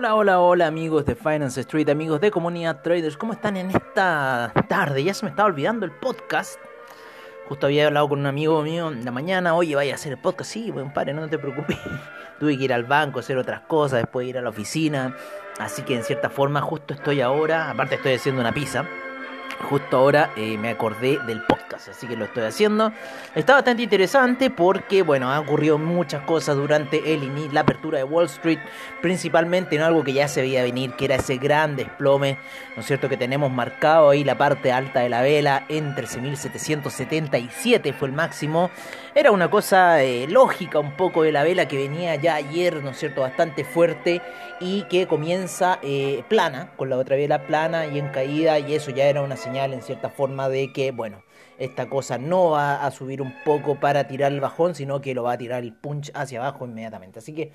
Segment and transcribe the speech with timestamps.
[0.00, 4.50] Hola, hola, hola amigos de Finance Street, amigos de Comunidad Traders, ¿cómo están en esta
[4.66, 5.04] tarde?
[5.04, 6.58] Ya se me estaba olvidando el podcast.
[7.50, 10.18] Justo había hablado con un amigo mío en la mañana, oye, vaya a hacer el
[10.18, 10.52] podcast.
[10.52, 11.76] Sí, buen padre, no te preocupes.
[12.40, 15.14] Tuve que ir al banco, hacer otras cosas, después ir a la oficina.
[15.58, 18.86] Así que en cierta forma justo estoy ahora, aparte estoy haciendo una pizza
[19.62, 22.92] justo ahora eh, me acordé del podcast, así que lo estoy haciendo.
[23.34, 28.26] Está bastante interesante porque, bueno, ha ocurrido muchas cosas durante el la apertura de Wall
[28.26, 28.58] Street,
[29.00, 32.38] principalmente en algo que ya se veía venir, que era ese gran desplome,
[32.76, 37.94] ¿no es cierto?, que tenemos marcado ahí la parte alta de la vela en 13.777
[37.94, 38.70] fue el máximo.
[39.14, 42.90] Era una cosa eh, lógica un poco de la vela que venía ya ayer, ¿no
[42.90, 44.20] es cierto?, bastante fuerte
[44.60, 48.90] y que comienza eh, plana, con la otra vela plana y en caída, y eso
[48.90, 51.24] ya era una señal en cierta forma de que, bueno,
[51.58, 55.24] esta cosa no va a subir un poco para tirar el bajón, sino que lo
[55.24, 57.18] va a tirar el punch hacia abajo inmediatamente.
[57.18, 57.52] Así que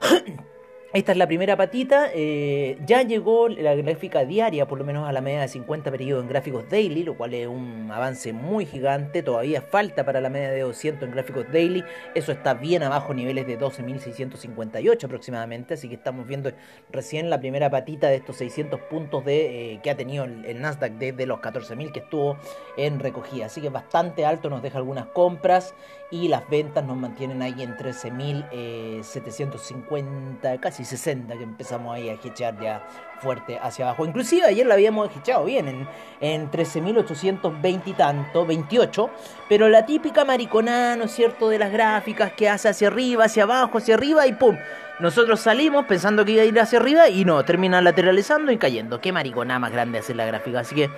[0.94, 2.10] Esta es la primera patita.
[2.12, 6.22] Eh, ya llegó la gráfica diaria, por lo menos a la media de 50 periodos
[6.22, 9.22] en gráficos daily, lo cual es un avance muy gigante.
[9.22, 11.82] Todavía falta para la media de 200 en gráficos daily.
[12.14, 15.72] Eso está bien abajo, niveles de 12.658 aproximadamente.
[15.72, 16.52] Así que estamos viendo
[16.90, 20.92] recién la primera patita de estos 600 puntos de, eh, que ha tenido el, Nasdaq
[20.98, 22.36] desde los 14.000 que estuvo
[22.76, 23.46] en recogida.
[23.46, 25.74] Así que bastante alto, nos deja algunas compras
[26.10, 32.60] y las ventas nos mantienen ahí en 13.750, casi 60 que empezamos ahí a hechar
[32.60, 32.86] ya
[33.20, 34.04] fuerte hacia abajo.
[34.04, 35.88] Inclusive ayer la habíamos echado bien en,
[36.20, 39.10] en 13.820 y tanto, 28,
[39.48, 43.44] pero la típica mariconada, ¿no es cierto?, de las gráficas que hace hacia arriba, hacia
[43.44, 44.56] abajo, hacia arriba y ¡pum!
[45.00, 49.00] Nosotros salimos pensando que iba a ir hacia arriba y no, termina lateralizando y cayendo.
[49.00, 50.90] Qué mariconada más grande hace la gráfica, así que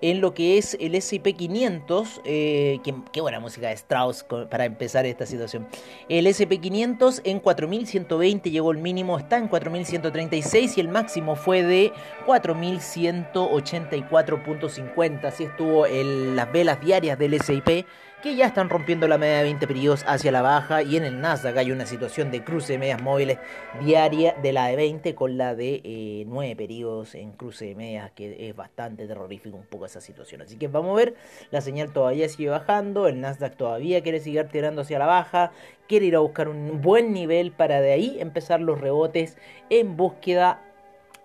[0.00, 2.79] En lo que es el SP500, eh,
[3.12, 5.67] qué buena música de Strauss para empezar esta situación.
[6.08, 11.93] El SP500 en 4.120 llegó el mínimo, está en 4.136 y el máximo fue de
[12.26, 15.25] 4.184.50.
[15.25, 17.87] Así estuvo el, las velas diarias del SIP
[18.25, 21.21] que ya están rompiendo la media de 20 periodos hacia la baja y en el
[21.21, 23.37] Nasdaq hay una situación de cruce de medias móviles
[23.82, 28.11] diaria de la de 20 con la de 9 eh, periodos en cruce de medias
[28.12, 30.41] que es bastante terrorífico un poco esa situación.
[30.41, 31.17] Así que vamos a ver,
[31.50, 35.53] la señal todavía sigue bajando, el Nasdaq todavía quiere seguir tirando hacia la baja,
[35.87, 39.37] quiere ir a buscar un buen nivel para de ahí empezar los rebotes
[39.69, 40.62] en búsqueda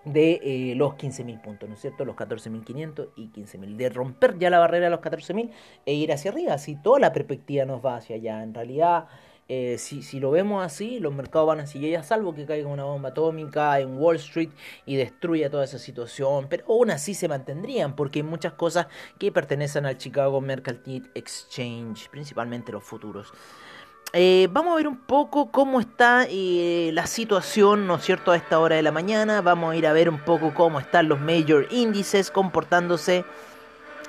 [0.04, 2.04] de eh, los 15.000 puntos, ¿no es cierto?
[2.04, 3.76] Los 14.500 y 15.000.
[3.76, 5.50] De romper ya la barrera de los 14.000
[5.86, 6.54] e ir hacia arriba.
[6.54, 8.42] Así toda la perspectiva nos va hacia allá.
[8.42, 9.06] En realidad,
[9.48, 12.84] eh, si, si, lo vemos así, los mercados van hacia allá, salvo que caiga una
[12.84, 14.50] bomba atómica en Wall Street
[14.86, 16.46] y destruya toda esa situación.
[16.48, 18.86] Pero aún así se mantendrían, porque hay muchas cosas
[19.18, 23.32] que pertenecen al Chicago Mercantile Exchange, principalmente los futuros.
[24.12, 28.36] Eh, vamos a ver un poco cómo está eh, la situación, ¿no es cierto?, a
[28.36, 29.40] esta hora de la mañana.
[29.40, 33.24] Vamos a ir a ver un poco cómo están los major índices comportándose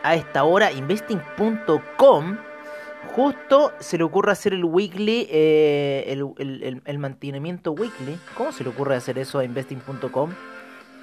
[0.02, 0.72] a esta hora.
[0.72, 2.38] Investing.com
[3.16, 8.18] Justo se le ocurre hacer el weekly, eh, el, el, mantenimiento weekly.
[8.38, 10.32] ¿Cómo se le ocurre hacer eso a investing.com?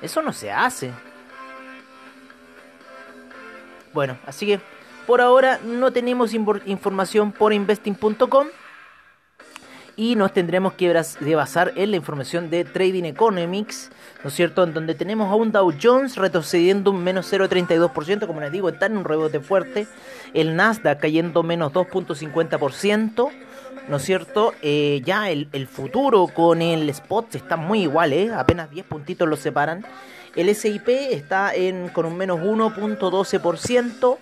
[0.00, 0.90] Eso no se hace.
[3.92, 4.60] Bueno, así que
[5.06, 8.46] por ahora no tenemos información por investing.com
[9.98, 10.94] y nos tendremos que
[11.34, 13.90] basar en la información de Trading Economics,
[14.22, 14.62] ¿no es cierto?
[14.62, 18.86] En donde tenemos a un Dow Jones retrocediendo un menos 0,32%, como les digo, está
[18.86, 19.88] en un rebote fuerte,
[20.34, 23.30] el Nasdaq cayendo menos 2,50%,
[23.88, 24.54] ¿no es cierto?
[24.62, 28.30] Eh, ya el, futuro con el spot está muy igual, ¿eh?
[28.32, 29.84] apenas 10 puntitos lo separan.
[30.36, 31.52] El SIP está
[31.92, 34.16] con un menos 1.12%.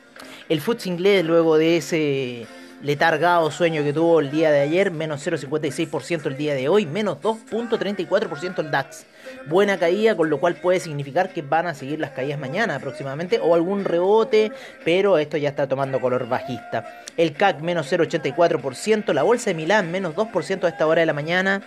[0.49, 2.47] El FTSE inglés luego de ese
[2.83, 7.19] letargado sueño que tuvo el día de ayer, menos 0,56% el día de hoy, menos
[7.21, 9.07] 2,34% el DAX.
[9.47, 13.41] Buena caída, con lo cual puede significar que van a seguir las caídas mañana aproximadamente,
[13.43, 14.53] o algún rebote,
[14.85, 17.03] pero esto ya está tomando color bajista.
[17.17, 21.13] El CAC menos 0,84%, la bolsa de Milán menos 2% a esta hora de la
[21.13, 21.63] mañana.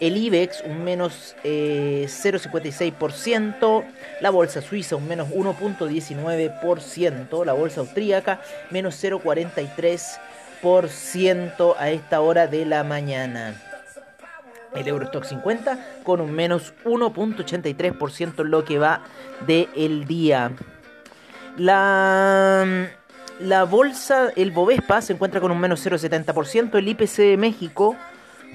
[0.00, 3.84] El IBEX un menos 0,56%, eh,
[4.22, 10.29] la bolsa suiza un menos 1,19%, la bolsa austríaca menos 0,43%
[11.78, 13.54] a esta hora de la mañana.
[14.74, 19.00] El Eurostock 50 con un menos 1.83% lo que va
[19.46, 20.52] del día.
[21.56, 22.88] La,
[23.40, 27.96] la bolsa, el Bovespa se encuentra con un menos 0.70%, el IPC de México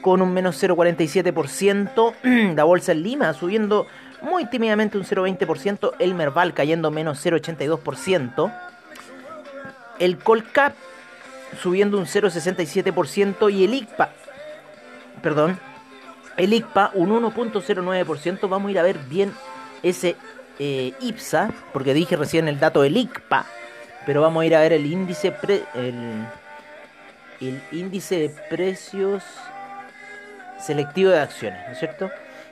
[0.02, 2.54] con un menos 0,47%.
[2.56, 3.88] La bolsa en Lima subiendo
[4.22, 5.94] muy tímidamente un 0,20%.
[5.98, 8.54] El Merval cayendo menos 0,82%.
[9.98, 10.76] El Colcap
[11.56, 13.52] subiendo un 0,67%.
[13.52, 14.10] Y el ICPA,
[15.22, 15.60] perdón,
[16.38, 18.50] el ICPA un 1,09%.
[18.50, 19.34] Vamos a ir a ver bien
[19.84, 20.16] ese
[20.60, 23.46] eh, IPSA, porque dije recién el dato del ICPA.
[24.06, 25.36] Pero vamos a ir a ver el índice,
[25.74, 26.28] el,
[27.42, 29.24] el índice de precios
[30.60, 32.10] selectivo de acciones, ¿no es cierto?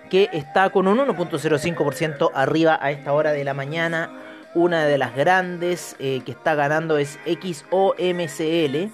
[0.09, 4.11] Que está con un 1.05% arriba a esta hora de la mañana.
[4.55, 8.91] Una de las grandes eh, que está ganando es XOMCL.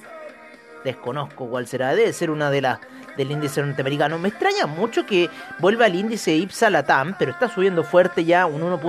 [0.85, 2.79] Desconozco cuál será, debe ser una de las
[3.17, 4.17] del índice norteamericano.
[4.17, 5.29] Me extraña mucho que
[5.59, 8.79] vuelva al índice IPSA Latam, pero está subiendo fuerte ya un 1.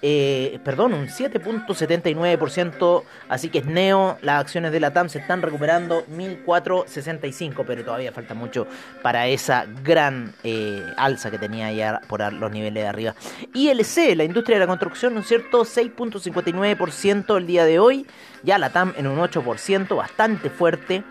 [0.00, 5.42] Eh, perdón, un 7.79%, así que es Neo, las acciones de la TAM se están
[5.42, 8.68] recuperando 1.465, pero todavía falta mucho
[9.02, 13.14] para esa gran eh, alza que tenía ya por los niveles de arriba.
[13.54, 15.64] ILC, la industria de la construcción, ¿no es cierto?
[15.64, 18.06] 6.59% el día de hoy,
[18.44, 21.02] ya la TAM en un 8%, bastante fuerte.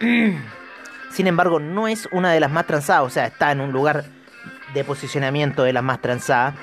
[0.00, 4.04] Sin embargo, no es una de las más transadas, o sea, está en un lugar
[4.74, 6.54] de posicionamiento de las más transadas.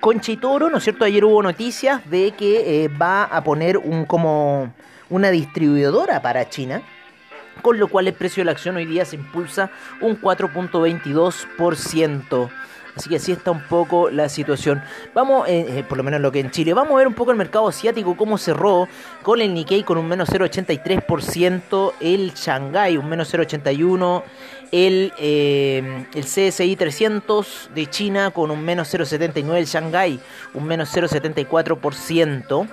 [0.00, 1.04] Conchitoro, ¿no es cierto?
[1.04, 4.72] Ayer hubo noticias de que eh, va a poner un como
[5.10, 6.80] una distribuidora para China,
[7.60, 12.50] con lo cual el precio de la acción hoy día se impulsa un 4.22%.
[12.96, 14.82] Así que así está un poco la situación.
[15.14, 17.30] Vamos, eh, eh, por lo menos lo que en Chile, vamos a ver un poco
[17.30, 18.88] el mercado asiático, cómo cerró
[19.22, 24.22] con el Nikkei con un menos 0,83%, el Shanghai un menos 0,81%,
[24.72, 30.20] el, eh, el CSI 300 de China con un menos 0,79%, el Shanghai
[30.54, 32.68] un menos 0,74%.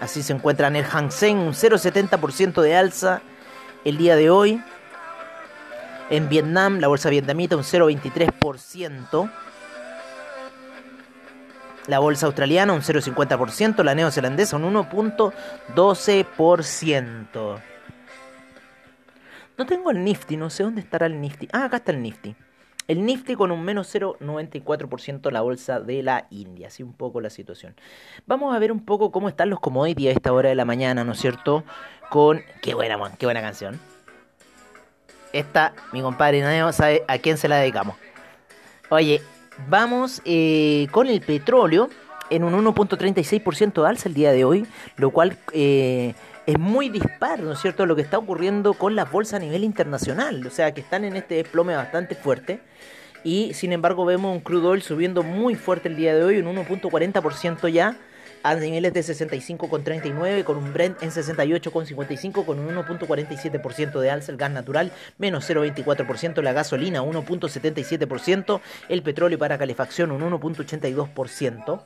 [0.00, 3.22] Así se encuentra en el Hang Seng, un 0,70% de alza
[3.84, 4.60] el día de hoy.
[6.10, 9.30] En Vietnam, la bolsa vietnamita un 0,23%.
[11.86, 13.82] La bolsa australiana un 0,50%.
[13.82, 17.60] La neozelandesa un 1,12%.
[19.58, 21.48] No tengo el Nifty, no sé dónde estará el Nifty.
[21.52, 22.34] Ah, acá está el Nifty.
[22.88, 26.68] El Nifty con un menos 0,94% la bolsa de la India.
[26.68, 27.74] Así un poco la situación.
[28.26, 31.04] Vamos a ver un poco cómo están los commodities a esta hora de la mañana,
[31.04, 31.64] ¿no es cierto?
[32.10, 32.42] Con...
[32.60, 33.78] Qué buena, qué buena canción.
[35.32, 37.96] Esta, mi compadre nadie sabe a quién se la dedicamos.
[38.90, 39.22] Oye,
[39.68, 41.88] vamos eh, con el petróleo
[42.30, 46.14] en un 1.36% de alza el día de hoy, lo cual eh,
[46.46, 49.64] es muy dispar, ¿no es cierto?, lo que está ocurriendo con las bolsas a nivel
[49.64, 52.60] internacional, o sea, que están en este desplome bastante fuerte.
[53.24, 56.56] Y sin embargo vemos un crudo oil subiendo muy fuerte el día de hoy, un
[56.56, 57.96] 1.40% ya,
[58.42, 64.38] a niveles de 65,39 con un Brent en 68,55 con un 1.47% de alza el
[64.38, 71.82] gas natural, menos 0,24% la gasolina, 1.77%, el petróleo para calefacción un 1.82%.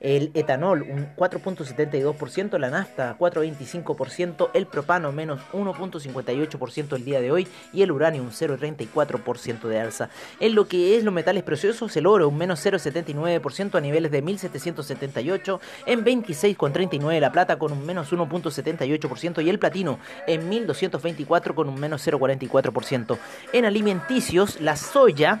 [0.00, 7.46] el etanol un 4.72%, la nafta 4.25%, el propano menos 1.58% el día de hoy
[7.72, 10.10] y el uranio un 0.34% de alza.
[10.40, 14.22] En lo que es los metales preciosos, el oro un menos 0.79% a niveles de
[14.22, 21.68] 1778, en 26.39 la plata con un menos 1.78% y el platino en 1224 con
[21.68, 23.18] un menos 0.44%.
[23.52, 25.40] En alimenticios, la soya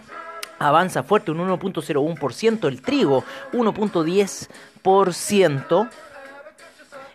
[0.60, 5.88] avanza fuerte un 1.01%, el trigo 1.10%,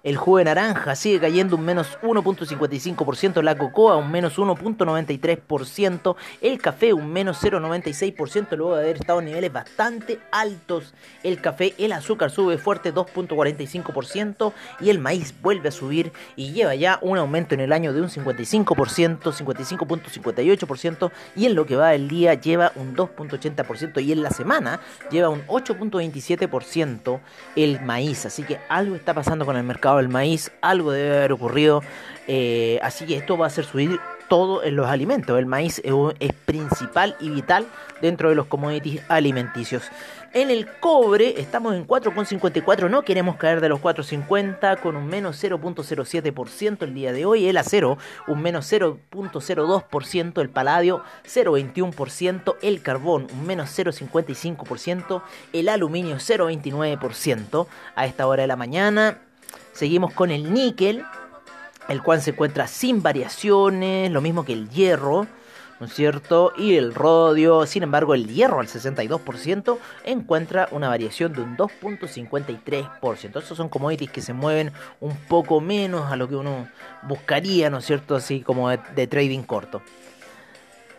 [0.06, 6.62] el jugo de naranja sigue cayendo un menos 1.55%, la cocoa un menos 1.93%, el
[6.62, 10.94] café un menos 0.96%, luego de haber estado en niveles bastante altos.
[11.24, 16.76] El café, el azúcar sube fuerte 2.45% y el maíz vuelve a subir y lleva
[16.76, 21.90] ya un aumento en el año de un 55%, 55.58% y en lo que va
[21.90, 27.20] del día lleva un 2.80% y en la semana lleva un 8.27%
[27.56, 28.28] el maíz.
[28.28, 31.82] Así que algo está pasando con el mercado el maíz, algo debe haber ocurrido.
[32.28, 35.38] Eh, así que esto va a hacer subir todo en los alimentos.
[35.38, 37.68] El maíz es, principal y vital
[38.02, 39.84] dentro de los commodities alimenticios.
[40.34, 45.42] En el cobre estamos en 4,54, no queremos caer de los 4,50 con un menos
[45.42, 47.48] 0.07% el día de hoy.
[47.48, 47.98] El acero
[48.28, 55.22] un menos 0.02%, el paladio 0.21%, el carbón un menos 0.55%,
[55.54, 59.25] el aluminio 0.29% a esta hora de la mañana.
[59.76, 61.04] Seguimos con el níquel,
[61.90, 65.28] el cual se encuentra sin variaciones, lo mismo que el hierro,
[65.82, 66.54] ¿no es cierto?
[66.58, 73.38] Y el rodio, sin embargo, el hierro al 62% encuentra una variación de un 2.53%.
[73.38, 76.70] Esos son commodities que se mueven un poco menos a lo que uno
[77.04, 78.16] buscaría, ¿no es cierto?
[78.16, 79.82] Así como de trading corto.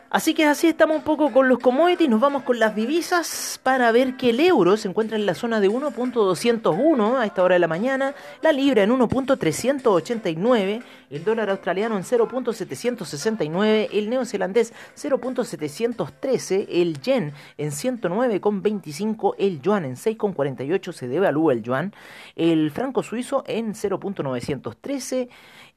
[0.09, 3.91] Así que así estamos un poco con los commodities, nos vamos con las divisas para
[3.91, 7.59] ver que el euro se encuentra en la zona de 1.201 a esta hora de
[7.59, 17.01] la mañana, la libra en 1.389, el dólar australiano en 0.769, el neozelandés 0.713, el
[17.01, 21.93] yen en 109.25, el yuan en 6.48 se devalúa el yuan,
[22.37, 25.29] el franco suizo en 0.913,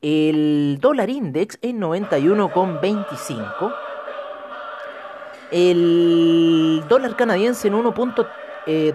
[0.03, 3.88] el dólar index en 91.25
[5.51, 8.25] el dólar canadiense en 1.231,
[8.65, 8.93] eh,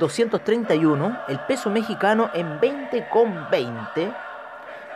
[1.29, 4.15] el peso mexicano en 20,20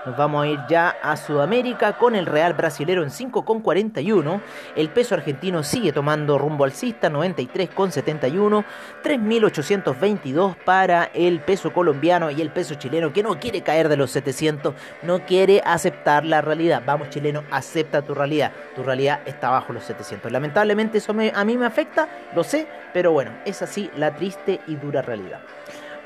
[0.08, 4.40] nos vamos a ir ya a Sudamérica con el Real Brasilero en 5,41.
[4.74, 8.64] El peso argentino sigue tomando rumbo alcista, 93,71.
[9.04, 14.10] 3.822 para el peso colombiano y el peso chileno que no quiere caer de los
[14.12, 14.72] 700,
[15.02, 16.82] no quiere aceptar la realidad.
[16.86, 18.52] Vamos chileno, acepta tu realidad.
[18.76, 20.32] Tu realidad está bajo los 700.
[20.32, 24.76] Lamentablemente eso a mí me afecta, lo sé, pero bueno, es así la triste y
[24.76, 25.40] dura realidad.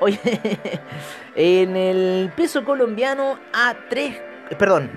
[0.03, 0.19] Oye,
[1.37, 4.21] en el peso colombiano a 3,
[4.59, 4.91] perdón,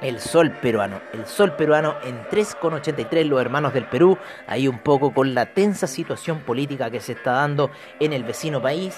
[0.00, 1.00] el sol peruano.
[1.12, 4.18] El sol peruano en 3,83 los hermanos del Perú.
[4.48, 7.70] Ahí un poco con la tensa situación política que se está dando
[8.00, 8.96] en el vecino país.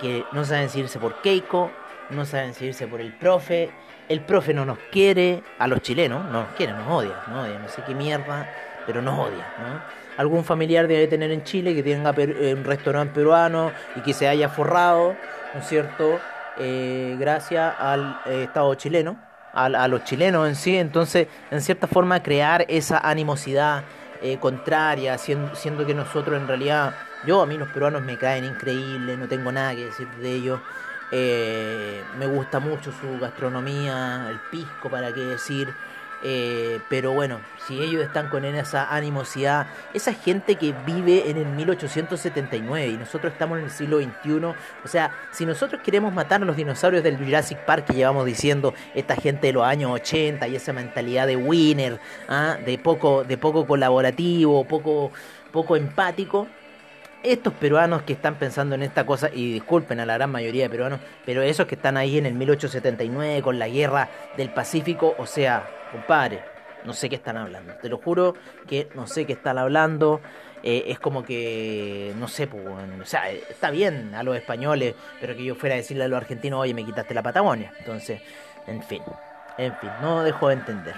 [0.00, 1.72] Que no saben si irse por Keiko,
[2.10, 3.72] no saben si irse por el profe.
[4.08, 7.58] El profe no nos quiere, a los chilenos, no nos quiere, nos odia, no odia,
[7.58, 8.48] no sé qué mierda,
[8.86, 10.03] pero nos odia, ¿no?
[10.16, 14.28] Algún familiar debe tener en Chile que tenga eh, un restaurante peruano y que se
[14.28, 15.16] haya forrado,
[15.54, 16.20] ¿no es cierto?
[16.58, 19.18] Eh, gracias al eh, Estado chileno,
[19.52, 23.84] a, los chilenos en sí, entonces en cierta forma crear esa animosidad
[24.40, 26.94] contraria, siendo, que nosotros en realidad,
[27.26, 30.60] yo a mí los peruanos me caen increíbles, no tengo nada que decir de ellos.
[32.18, 35.68] me gusta mucho su gastronomía, el pisco, para qué decir,
[36.26, 41.46] eh, pero bueno, si ellos están con esa animosidad, esa gente que vive en el
[41.46, 44.54] 1879 y nosotros estamos en el siglo XXI, o
[44.88, 49.16] sea, si nosotros queremos matar a los dinosaurios del Jurassic Park que llevamos diciendo, esta
[49.16, 52.56] gente de los años 80 y esa mentalidad de winner, ¿ah?
[52.64, 55.12] de, poco, de poco colaborativo, poco,
[55.52, 56.46] poco empático,
[57.22, 60.70] estos peruanos que están pensando en esta cosa, y disculpen a la gran mayoría de
[60.70, 65.26] peruanos, pero esos que están ahí en el 1879 con la guerra del Pacífico, o
[65.26, 66.42] sea, compadre,
[66.84, 67.74] no sé qué están hablando.
[67.74, 68.34] Te lo juro
[68.66, 70.20] que no sé qué están hablando.
[70.62, 75.36] Eh, es como que, no sé, pues, o sea, está bien a los españoles, pero
[75.36, 77.72] que yo fuera a decirle a los argentinos, oye, me quitaste la Patagonia.
[77.78, 78.20] Entonces,
[78.66, 79.02] en fin,
[79.58, 80.94] en fin, no dejo de entender.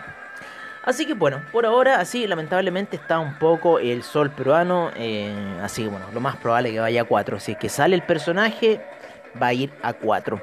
[0.84, 4.92] Así que bueno, por ahora, así lamentablemente está un poco el sol peruano.
[4.94, 7.40] Eh, así que bueno, lo más probable es que vaya a 4.
[7.40, 8.80] Si es que sale el personaje,
[9.42, 10.40] va a ir a 4.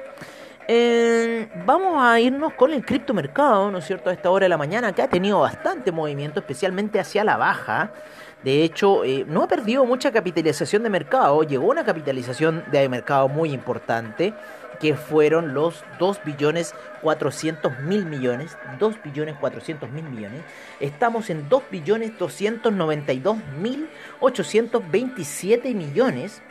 [1.66, 4.10] Vamos a irnos con el criptomercado, ¿no es cierto?
[4.10, 7.90] A esta hora de la mañana, que ha tenido bastante movimiento, especialmente hacia la baja.
[8.42, 13.28] De hecho, eh, no ha perdido mucha capitalización de mercado, llegó una capitalización de mercado
[13.28, 14.34] muy importante,
[14.80, 20.42] que fueron los 2 billones 400 mil millones, 2 billones 400 mil millones.
[20.80, 23.88] Estamos en 2 billones 292 mil
[24.20, 26.42] 827 millones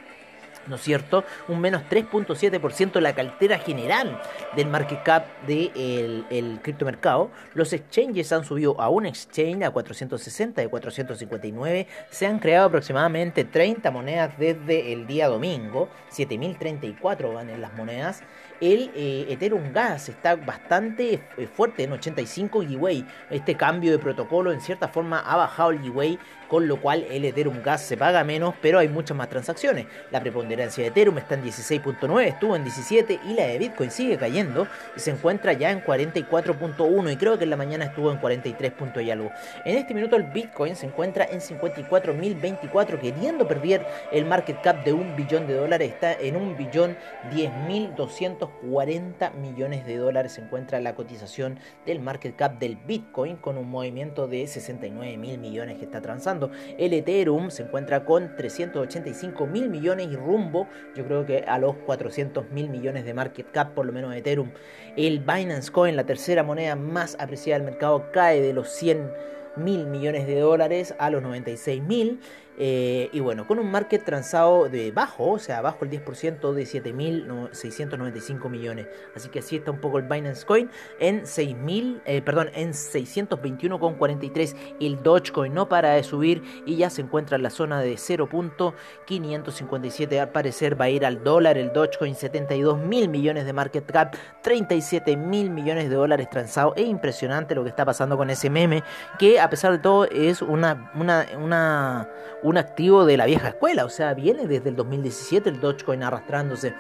[0.68, 1.24] ¿no es cierto?
[1.48, 4.22] Un menos 3.7% de la cartera general
[4.56, 7.32] del market cap del de criptomercado.
[7.54, 11.88] Los exchanges han subido a un exchange a 460 de 459.
[12.10, 15.90] Se han creado aproximadamente 30 monedas desde el día domingo.
[16.10, 18.24] 7034 van en las monedas.
[18.62, 23.06] El eh, Ethereum Gas está bastante eh, fuerte en 85 giveaway.
[23.30, 26.18] Este cambio de protocolo en cierta forma ha bajado el giveaway
[26.54, 29.88] con lo cual el Ethereum Gas se paga menos, pero hay muchas más transacciones.
[30.12, 34.18] La preponderancia de Ethereum está en 16.9, estuvo en 17 y la de Bitcoin sigue
[34.18, 38.20] cayendo y se encuentra ya en 44.1 y creo que en la mañana estuvo en
[38.20, 38.72] 43
[39.04, 39.32] y algo.
[39.66, 44.94] En este minuto el Bitcoin se encuentra en 54.024 queriendo perder el market cap de
[44.94, 46.96] un billón de dólares, está en un billón
[47.32, 51.58] 10.240 millones de dólares se encuentra la cotización
[51.88, 56.43] del market cap del Bitcoin con un movimiento de 69 mil millones que está transando
[56.78, 61.76] el Ethereum se encuentra con 385 mil millones y rumbo, yo creo que a los
[61.86, 64.52] 400 mil millones de market cap, por lo menos Ethereum.
[64.96, 69.12] El Binance Coin, la tercera moneda más apreciada del mercado, cae de los 100
[69.56, 72.20] mil millones de dólares a los 96 mil.
[72.58, 76.64] Eh, y bueno, con un market transado de bajo, o sea, bajo el 10% de
[76.64, 78.88] 7.695 millones.
[79.16, 80.70] Así que así está un poco el Binance Coin
[81.00, 84.56] en 6.000, eh, perdón, en 621,43.
[84.80, 90.20] El Dogecoin no para de subir y ya se encuentra en la zona de 0.557.
[90.20, 91.58] Al parecer va a ir al dólar.
[91.58, 96.74] El Dogecoin 72 mil millones de market cap, 37 mil millones de dólares transados.
[96.78, 98.84] Es impresionante lo que está pasando con ese meme,
[99.18, 102.08] que a pesar de todo es una, una
[102.44, 106.74] un activo de la vieja escuela, o sea, viene desde el 2017 el Dogecoin arrastrándose.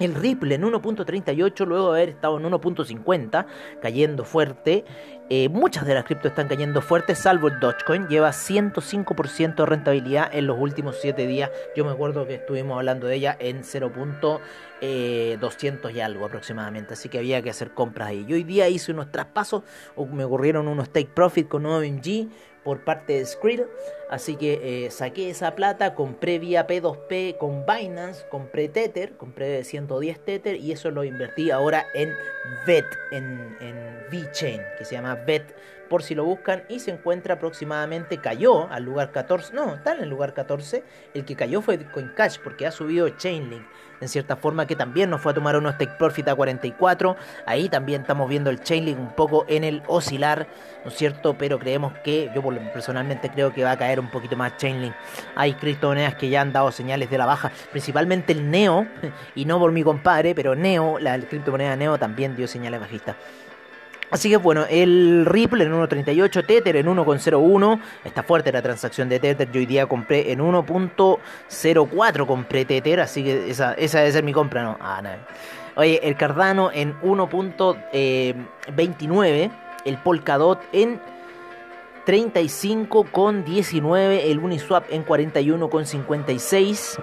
[0.00, 3.46] El Ripple en 1.38 luego de haber estado en 1.50
[3.80, 4.84] cayendo fuerte.
[5.30, 8.08] Eh, muchas de las criptos están cayendo fuerte, salvo el Dogecoin.
[8.08, 11.48] Lleva 105% de rentabilidad en los últimos 7 días.
[11.76, 14.40] Yo me acuerdo que estuvimos hablando de ella en 0.200
[14.80, 15.38] eh,
[15.94, 16.94] y algo aproximadamente.
[16.94, 18.26] Así que había que hacer compras ahí.
[18.26, 19.62] Yo hoy día hice unos traspasos,
[19.94, 22.28] o me ocurrieron unos take profit con OMG
[22.64, 23.66] por parte de Skrill.
[24.10, 30.20] Así que eh, saqué esa plata, compré vía P2P con Binance, compré Tether, compré 110
[30.20, 32.12] Tether y eso lo invertí ahora en
[32.66, 33.76] VET, en, en
[34.10, 35.44] VeChain, que se llama VET
[35.94, 40.02] por si lo buscan y se encuentra aproximadamente, cayó al lugar 14, no, está en
[40.02, 40.82] el lugar 14,
[41.14, 43.62] el que cayó fue CoinCash porque ha subido Chainlink,
[44.00, 47.14] en cierta forma que también nos fue a tomar unos take profit a 44,
[47.46, 50.48] ahí también estamos viendo el Chainlink un poco en el oscilar,
[50.82, 51.38] ¿no es cierto?
[51.38, 54.96] Pero creemos que, yo personalmente creo que va a caer un poquito más Chainlink,
[55.36, 58.84] hay criptomonedas que ya han dado señales de la baja, principalmente el Neo,
[59.36, 63.14] y no por mi compadre, pero Neo, la criptomoneda Neo también dio señales bajistas.
[64.14, 67.80] Así que bueno, el Ripple en 1.38, Tether en 1.01.
[68.04, 69.50] Está fuerte la transacción de Tether.
[69.50, 74.32] Yo hoy día compré en 1.04 compré Tether, así que esa, esa debe ser mi
[74.32, 74.78] compra, ¿no?
[74.80, 75.10] Ah, no.
[75.74, 79.50] Oye, el Cardano en 1.29,
[79.84, 81.00] el Polkadot en
[82.06, 87.00] 35.19, el Uniswap en 41.56,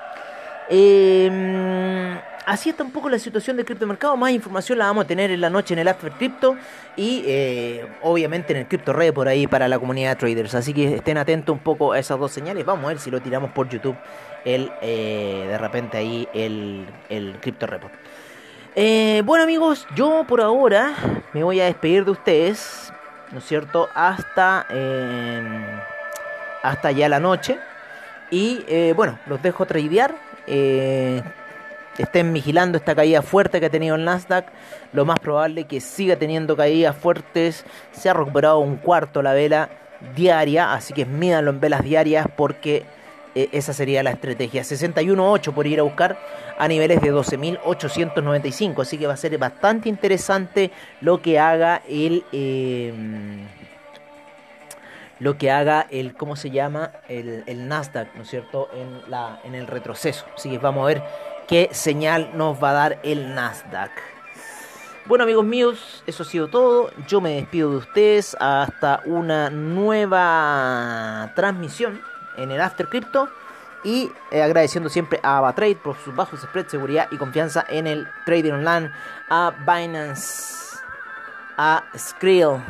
[0.69, 4.17] Eh, así está un poco la situación del criptomercado.
[4.17, 6.57] Más información la vamos a tener en la noche en el After Crypto
[6.97, 10.55] y eh, obviamente en el Crypto Red por ahí para la comunidad de traders.
[10.55, 12.65] Así que estén atentos un poco a esas dos señales.
[12.65, 13.97] Vamos a ver si lo tiramos por YouTube
[14.45, 17.93] el, eh, de repente ahí el, el Crypto Report.
[18.75, 20.95] Eh, bueno amigos, yo por ahora
[21.35, 22.93] me voy a despedir de ustedes,
[23.31, 23.89] ¿no es cierto?
[23.95, 24.67] Hasta,
[26.63, 27.59] hasta ya la noche.
[28.31, 30.15] Y bueno, los dejo tradear.
[32.03, 34.47] Estén vigilando esta caída fuerte que ha tenido el Nasdaq.
[34.93, 37.65] Lo más probable es que siga teniendo caídas fuertes.
[37.93, 39.69] Se ha recuperado un cuarto la vela
[40.15, 42.85] diaria, así que mídanlo en velas diarias porque
[43.35, 44.63] eh, esa sería la estrategia.
[44.63, 46.19] 61.8 por ir a buscar
[46.59, 52.25] a niveles de 12.895, así que va a ser bastante interesante lo que haga el...
[52.33, 52.93] Eh,
[55.21, 56.93] lo que haga el, ¿cómo se llama?
[57.09, 58.69] El, el Nasdaq, ¿no es cierto?
[58.73, 60.25] En, la, en el retroceso.
[60.37, 61.03] Así que vamos a ver
[61.49, 63.91] qué señal nos va a dar el Nasdaq.
[65.07, 66.91] Bueno amigos míos, eso ha sido todo.
[67.09, 72.01] Yo me despido de ustedes hasta una nueva transmisión
[72.37, 73.29] en el After Crypto.
[73.85, 78.09] Y eh, agradeciendo siempre a AvaTrade por sus bajos spread, seguridad y confianza en el
[78.27, 78.91] trading online.
[79.31, 80.79] A Binance,
[81.57, 82.61] a Skrill,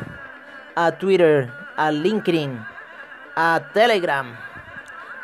[0.75, 2.65] a Twitter, a LinkedIn,
[3.35, 4.37] a Telegram,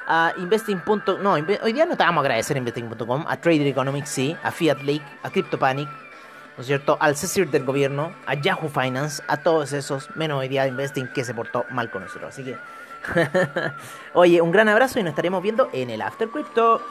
[0.08, 0.82] a Investing.
[1.22, 4.52] No, hoy día no te vamos a agradecer a Investing.com, a Trader Economics, sí, a
[4.52, 6.98] Fiat League, a CryptoPanic, ¿no es cierto?
[7.00, 11.24] Al CECIR del gobierno, a Yahoo Finance, a todos esos, menos hoy día Investing que
[11.24, 12.30] se portó mal con nosotros.
[12.34, 12.58] Así que,
[14.13, 16.82] oye, un gran abrazo y nos estaremos viendo en el After Crypto.